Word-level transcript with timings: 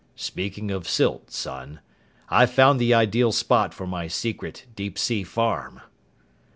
"Speaking 0.15 0.71
of 0.71 0.89
silt, 0.89 1.29
son, 1.29 1.79
I've 2.27 2.49
found 2.51 2.79
the 2.79 2.91
ideal 2.91 3.31
spot 3.31 3.71
for 3.71 3.85
my 3.85 4.07
secret 4.07 4.65
deep 4.75 4.97
sea 4.97 5.21
farm." 5.23 5.79